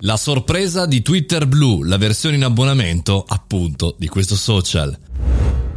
La 0.00 0.18
sorpresa 0.18 0.84
di 0.84 1.00
Twitter 1.00 1.46
Blue, 1.46 1.88
la 1.88 1.96
versione 1.96 2.36
in 2.36 2.44
abbonamento 2.44 3.24
appunto 3.26 3.94
di 3.98 4.08
questo 4.08 4.36
social. 4.36 4.94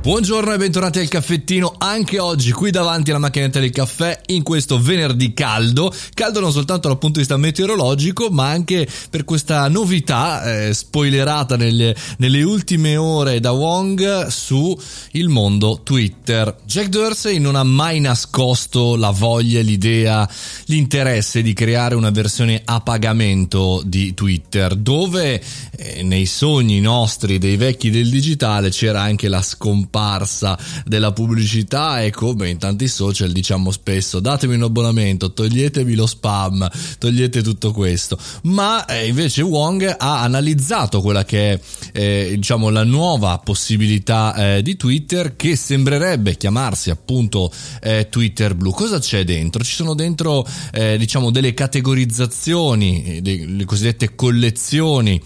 Buongiorno 0.02 0.54
e 0.54 0.58
bentornati 0.58 1.00
al 1.00 1.10
caffettino, 1.10 1.76
anche 1.78 2.20
oggi 2.20 2.54
qui 2.54 2.72
davanti 2.72 3.10
alla 3.10 3.20
macchinetta 3.20 3.60
del 3.60 3.70
caffè 3.70 4.22
in 4.28 4.44
questo 4.44 4.80
venerdì 4.80 5.34
caldo, 5.34 5.94
caldo 6.14 6.40
non 6.40 6.54
soltanto 6.54 6.88
dal 6.88 6.98
punto 6.98 7.16
di 7.16 7.26
vista 7.26 7.36
meteorologico 7.36 8.30
ma 8.30 8.48
anche 8.48 8.88
per 9.10 9.26
questa 9.26 9.68
novità 9.68 10.68
eh, 10.68 10.74
spoilerata 10.74 11.58
nelle, 11.58 11.94
nelle, 12.20 12.44
ultime 12.44 12.96
ore 12.96 13.42
da 13.42 13.52
Wong 13.52 14.28
su 14.28 14.74
il 15.12 15.28
mondo 15.28 15.82
Twitter. 15.84 16.56
Jack 16.66 16.88
Dorsey 16.88 17.38
non 17.38 17.56
ha 17.56 17.64
mai 17.64 18.00
nascosto 18.00 18.96
la 18.96 19.12
voglia, 19.12 19.60
l'idea, 19.60 20.28
l'interesse 20.68 21.42
di 21.42 21.52
creare 21.52 21.96
una 21.96 22.10
versione 22.10 22.62
a 22.64 22.80
pagamento 22.80 23.82
di 23.86 24.14
Twitter 24.14 24.76
dove 24.76 25.44
eh, 25.76 26.04
nei 26.04 26.26
sogni 26.26 26.80
nostri 26.80 27.38
dei 27.38 27.58
vecchi 27.58 27.90
del 27.90 28.10
digitale 28.10 28.70
c'era 28.70 29.02
anche 29.02 29.28
la 29.28 29.42
scomparsa 29.42 29.88
scomparsa 29.90 30.58
della 30.86 31.12
pubblicità 31.12 32.02
e 32.02 32.12
come 32.12 32.50
in 32.50 32.58
tanti 32.60 32.88
social 32.88 33.32
diciamo 33.32 33.72
spesso 33.72 34.20
datemi 34.20 34.54
un 34.56 34.64
abbonamento, 34.64 35.34
toglietemi 35.34 35.96
lo 35.96 36.06
spam, 36.06 36.70
togliete 37.00 37.42
tutto 37.42 37.72
questo. 37.72 38.18
Ma 38.44 38.86
eh, 38.86 39.08
invece 39.08 39.42
Wong 39.42 39.96
ha 39.98 40.22
analizzato 40.22 41.02
quella 41.02 41.26
che 41.26 41.54
è 41.54 41.60
eh, 41.94 42.34
diciamo 42.36 42.70
la 42.70 42.84
nuova 42.84 43.40
possibilità 43.40 44.58
eh, 44.58 44.62
di 44.62 44.78
Twitter 44.78 45.36
che 45.36 45.56
sembrerebbe 45.56 46.38
chiamarsi 46.38 46.92
appunto 46.92 47.52
eh, 47.82 48.08
Twitter 48.10 48.56
Blue. 48.56 48.74
Cosa 48.74 49.00
c'è 49.00 49.24
dentro? 49.24 49.64
Ci 49.64 49.74
sono 49.74 49.96
dentro 49.96 50.48
eh, 50.72 50.98
diciamo 50.98 51.32
delle 51.32 51.54
categorizzazioni, 51.54 53.22
eh, 53.24 53.48
le 53.48 53.66
cosiddette 53.66 54.14
collezioni 54.16 55.20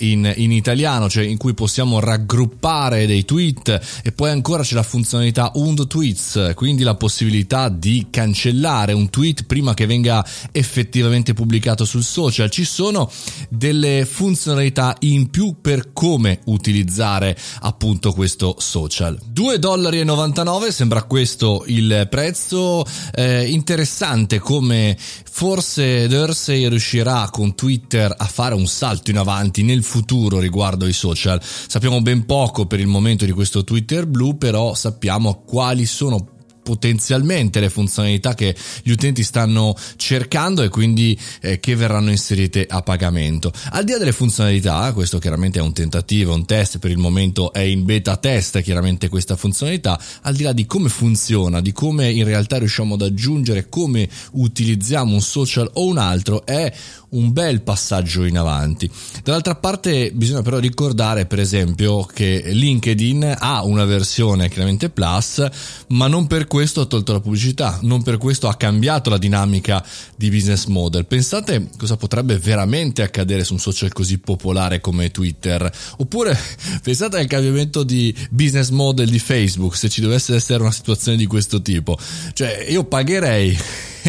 in, 0.00 0.32
in 0.36 0.52
italiano, 0.52 1.08
cioè 1.08 1.24
in 1.24 1.36
cui 1.36 1.54
possiamo 1.54 2.00
raggruppare 2.00 3.06
dei 3.06 3.24
tweet 3.24 4.00
e 4.02 4.12
poi 4.12 4.30
ancora 4.30 4.62
c'è 4.62 4.74
la 4.74 4.82
funzionalità 4.82 5.52
Und 5.54 5.86
Tweets, 5.86 6.52
quindi 6.54 6.82
la 6.82 6.94
possibilità 6.94 7.68
di 7.68 8.06
cancellare 8.10 8.92
un 8.92 9.10
tweet 9.10 9.44
prima 9.44 9.74
che 9.74 9.86
venga 9.86 10.24
effettivamente 10.52 11.34
pubblicato 11.34 11.84
sul 11.84 12.04
social. 12.04 12.50
Ci 12.50 12.64
sono 12.64 13.10
delle 13.48 14.04
funzionalità 14.04 14.96
in 15.00 15.30
più 15.30 15.56
per 15.60 15.92
come 15.92 16.40
utilizzare 16.44 17.36
appunto 17.60 18.12
questo 18.12 18.56
social. 18.58 19.18
2,99 19.34 19.58
dollari 19.58 20.72
sembra 20.72 21.02
questo 21.02 21.64
il 21.66 22.06
prezzo 22.10 22.84
eh, 23.14 23.46
interessante 23.46 24.38
come 24.38 24.96
forse 24.98 26.08
Dorsey 26.08 26.68
riuscirà 26.68 27.28
con 27.30 27.54
Twitter 27.54 28.12
a 28.16 28.24
fare 28.24 28.54
un 28.54 28.66
salto 28.66 29.10
in 29.10 29.18
avanti 29.18 29.57
nel 29.62 29.82
futuro 29.82 30.38
riguardo 30.38 30.84
ai 30.84 30.92
social. 30.92 31.40
Sappiamo 31.42 32.00
ben 32.00 32.24
poco 32.26 32.66
per 32.66 32.80
il 32.80 32.86
momento 32.86 33.24
di 33.24 33.32
questo 33.32 33.64
Twitter 33.64 34.06
blu, 34.06 34.38
però 34.38 34.74
sappiamo 34.74 35.42
quali 35.44 35.86
sono 35.86 36.37
potenzialmente 36.68 37.60
le 37.60 37.70
funzionalità 37.70 38.34
che 38.34 38.54
gli 38.82 38.90
utenti 38.90 39.22
stanno 39.22 39.74
cercando 39.96 40.62
e 40.62 40.68
quindi 40.68 41.18
eh, 41.40 41.60
che 41.60 41.74
verranno 41.76 42.10
inserite 42.10 42.66
a 42.68 42.82
pagamento. 42.82 43.50
Al 43.70 43.84
di 43.84 43.92
là 43.92 43.98
delle 43.98 44.12
funzionalità, 44.12 44.92
questo 44.92 45.18
chiaramente 45.18 45.60
è 45.60 45.62
un 45.62 45.72
tentativo, 45.72 46.34
un 46.34 46.44
test, 46.44 46.78
per 46.78 46.90
il 46.90 46.98
momento 46.98 47.54
è 47.54 47.60
in 47.60 47.86
beta 47.86 48.18
test 48.18 48.60
chiaramente 48.60 49.08
questa 49.08 49.34
funzionalità, 49.34 49.98
al 50.22 50.34
di 50.34 50.42
là 50.42 50.52
di 50.52 50.66
come 50.66 50.90
funziona, 50.90 51.62
di 51.62 51.72
come 51.72 52.10
in 52.10 52.24
realtà 52.24 52.58
riusciamo 52.58 52.96
ad 52.96 53.00
aggiungere, 53.00 53.70
come 53.70 54.06
utilizziamo 54.32 55.14
un 55.14 55.22
social 55.22 55.70
o 55.72 55.86
un 55.86 55.96
altro, 55.96 56.44
è 56.44 56.70
un 57.10 57.32
bel 57.32 57.62
passaggio 57.62 58.24
in 58.24 58.36
avanti. 58.36 58.90
Dall'altra 59.22 59.54
parte 59.54 60.10
bisogna 60.12 60.42
però 60.42 60.58
ricordare 60.58 61.24
per 61.24 61.38
esempio 61.38 62.04
che 62.04 62.42
LinkedIn 62.44 63.36
ha 63.38 63.64
una 63.64 63.86
versione 63.86 64.48
chiaramente 64.50 64.90
plus, 64.90 65.46
ma 65.88 66.08
non 66.08 66.26
per 66.26 66.46
questo 66.58 66.80
ha 66.80 66.86
tolto 66.86 67.12
la 67.12 67.20
pubblicità, 67.20 67.78
non 67.82 68.02
per 68.02 68.18
questo 68.18 68.48
ha 68.48 68.56
cambiato 68.56 69.10
la 69.10 69.16
dinamica 69.16 69.80
di 70.16 70.28
business 70.28 70.64
model. 70.64 71.06
Pensate 71.06 71.68
cosa 71.78 71.96
potrebbe 71.96 72.36
veramente 72.36 73.02
accadere 73.02 73.44
su 73.44 73.52
un 73.52 73.60
social 73.60 73.92
così 73.92 74.18
popolare 74.18 74.80
come 74.80 75.12
Twitter, 75.12 75.70
oppure 75.98 76.36
pensate 76.82 77.18
al 77.18 77.28
cambiamento 77.28 77.84
di 77.84 78.12
business 78.30 78.70
model 78.70 79.08
di 79.08 79.20
Facebook 79.20 79.76
se 79.76 79.88
ci 79.88 80.00
dovesse 80.00 80.34
essere 80.34 80.60
una 80.60 80.72
situazione 80.72 81.16
di 81.16 81.26
questo 81.26 81.62
tipo. 81.62 81.96
Cioè 82.32 82.66
io 82.68 82.82
pagherei 82.82 83.56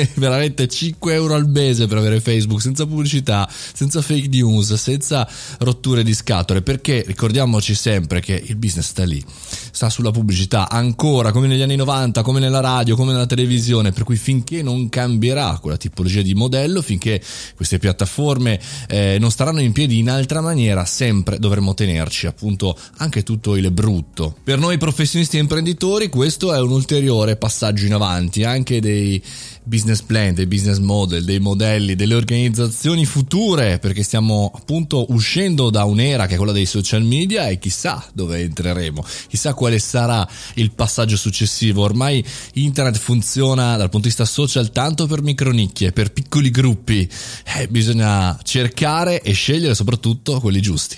veramente 0.15 0.67
5 0.67 1.13
euro 1.13 1.33
al 1.33 1.47
mese 1.47 1.87
per 1.87 1.97
avere 1.97 2.19
Facebook 2.19 2.61
senza 2.61 2.85
pubblicità, 2.85 3.49
senza 3.49 4.01
fake 4.01 4.27
news, 4.27 4.73
senza 4.73 5.27
rotture 5.59 6.03
di 6.03 6.13
scatole, 6.13 6.61
perché 6.61 7.03
ricordiamoci 7.05 7.73
sempre 7.75 8.19
che 8.21 8.41
il 8.45 8.55
business 8.55 8.87
sta 8.89 9.03
lì, 9.03 9.23
sta 9.71 9.89
sulla 9.89 10.11
pubblicità, 10.11 10.69
ancora 10.69 11.31
come 11.31 11.47
negli 11.47 11.61
anni 11.61 11.75
90, 11.75 12.21
come 12.21 12.39
nella 12.39 12.59
radio, 12.59 12.95
come 12.95 13.11
nella 13.11 13.25
televisione, 13.25 13.91
per 13.91 14.03
cui 14.03 14.15
finché 14.17 14.61
non 14.61 14.89
cambierà 14.89 15.57
quella 15.61 15.77
tipologia 15.77 16.21
di 16.21 16.33
modello, 16.33 16.81
finché 16.81 17.21
queste 17.55 17.77
piattaforme 17.77 18.59
eh, 18.87 19.17
non 19.19 19.31
staranno 19.31 19.61
in 19.61 19.71
piedi 19.71 19.99
in 19.99 20.09
altra 20.09 20.41
maniera, 20.41 20.85
sempre 20.85 21.39
dovremo 21.39 21.73
tenerci 21.73 22.27
appunto 22.27 22.77
anche 22.97 23.23
tutto 23.23 23.55
il 23.55 23.71
brutto. 23.71 24.35
Per 24.43 24.59
noi 24.59 24.77
professionisti 24.77 25.37
e 25.37 25.41
imprenditori 25.41 26.09
questo 26.09 26.53
è 26.53 26.59
un 26.59 26.71
ulteriore 26.71 27.35
passaggio 27.35 27.85
in 27.85 27.93
avanti, 27.93 28.43
anche 28.43 28.79
dei 28.79 29.21
business 29.69 30.01
plan, 30.01 30.33
dei 30.33 30.47
business 30.47 30.79
model, 30.79 31.23
dei 31.23 31.39
modelli, 31.39 31.95
delle 31.95 32.15
organizzazioni 32.15 33.05
future, 33.05 33.77
perché 33.79 34.03
stiamo 34.03 34.51
appunto 34.53 35.05
uscendo 35.09 35.69
da 35.69 35.85
un'era 35.85 36.25
che 36.25 36.33
è 36.33 36.37
quella 36.37 36.51
dei 36.51 36.65
social 36.65 37.03
media 37.03 37.47
e 37.47 37.59
chissà 37.59 38.03
dove 38.11 38.41
entreremo, 38.41 39.05
chissà 39.27 39.53
quale 39.53 39.79
sarà 39.79 40.27
il 40.55 40.71
passaggio 40.71 41.15
successivo. 41.15 41.83
Ormai 41.83 42.25
internet 42.53 42.97
funziona 42.97 43.77
dal 43.77 43.89
punto 43.89 44.07
di 44.07 44.13
vista 44.15 44.25
social 44.25 44.71
tanto 44.71 45.05
per 45.05 45.21
micronicchie, 45.21 45.91
per 45.91 46.11
piccoli 46.11 46.49
gruppi, 46.49 47.07
eh, 47.55 47.67
bisogna 47.67 48.37
cercare 48.43 49.21
e 49.21 49.31
scegliere 49.33 49.75
soprattutto 49.75 50.39
quelli 50.39 50.61
giusti. 50.61 50.97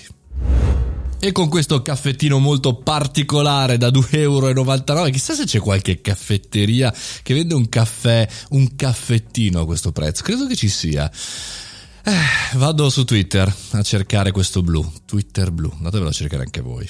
E 1.24 1.30
con 1.30 1.48
questo 1.48 1.82
caffettino 1.82 2.40
molto 2.40 2.74
particolare 2.74 3.78
da 3.78 3.90
2,99 3.90 4.16
euro, 4.18 5.04
chissà 5.04 5.34
se 5.34 5.44
c'è 5.44 5.60
qualche 5.60 6.00
caffetteria 6.00 6.92
che 7.22 7.32
vende 7.32 7.54
un 7.54 7.68
caffè, 7.68 8.28
un 8.48 8.74
caffettino 8.74 9.60
a 9.60 9.64
questo 9.64 9.92
prezzo. 9.92 10.24
Credo 10.24 10.48
che 10.48 10.56
ci 10.56 10.68
sia. 10.68 11.08
Eh, 12.02 12.56
vado 12.56 12.90
su 12.90 13.04
Twitter 13.04 13.54
a 13.70 13.82
cercare 13.82 14.32
questo 14.32 14.62
blu, 14.62 14.84
Twitter 15.04 15.52
blu, 15.52 15.70
andatevelo 15.72 16.08
a 16.08 16.12
cercare 16.12 16.42
anche 16.42 16.60
voi. 16.60 16.88